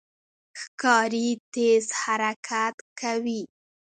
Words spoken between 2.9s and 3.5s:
کوي.